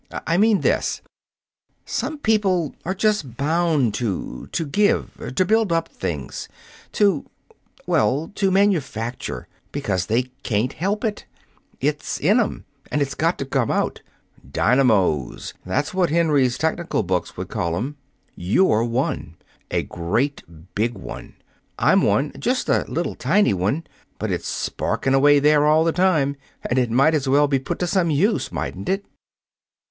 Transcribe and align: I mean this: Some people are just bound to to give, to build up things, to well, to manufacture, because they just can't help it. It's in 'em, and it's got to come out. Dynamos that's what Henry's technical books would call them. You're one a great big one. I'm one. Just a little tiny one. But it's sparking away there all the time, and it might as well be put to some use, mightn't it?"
I 0.25 0.35
mean 0.37 0.61
this: 0.61 1.03
Some 1.85 2.17
people 2.17 2.73
are 2.85 2.95
just 2.95 3.37
bound 3.37 3.93
to 4.01 4.47
to 4.51 4.65
give, 4.65 5.11
to 5.35 5.45
build 5.45 5.71
up 5.71 5.89
things, 5.89 6.49
to 6.93 7.29
well, 7.85 8.31
to 8.33 8.49
manufacture, 8.49 9.47
because 9.71 10.07
they 10.07 10.23
just 10.23 10.41
can't 10.41 10.73
help 10.73 11.03
it. 11.05 11.25
It's 11.79 12.19
in 12.19 12.39
'em, 12.39 12.65
and 12.91 12.99
it's 12.99 13.13
got 13.13 13.37
to 13.37 13.45
come 13.45 13.69
out. 13.69 14.01
Dynamos 14.51 15.53
that's 15.63 15.93
what 15.93 16.09
Henry's 16.09 16.57
technical 16.57 17.03
books 17.03 17.37
would 17.37 17.49
call 17.49 17.73
them. 17.73 17.95
You're 18.35 18.83
one 18.83 19.35
a 19.69 19.83
great 19.83 20.41
big 20.73 20.95
one. 20.97 21.35
I'm 21.77 22.01
one. 22.01 22.31
Just 22.39 22.69
a 22.69 22.85
little 22.87 23.13
tiny 23.13 23.53
one. 23.53 23.83
But 24.17 24.31
it's 24.31 24.47
sparking 24.47 25.13
away 25.13 25.37
there 25.37 25.67
all 25.67 25.83
the 25.83 25.91
time, 25.91 26.37
and 26.67 26.79
it 26.79 26.89
might 26.89 27.13
as 27.13 27.29
well 27.29 27.47
be 27.47 27.59
put 27.59 27.77
to 27.77 27.85
some 27.85 28.09
use, 28.09 28.51
mightn't 28.51 28.89
it?" 28.89 29.05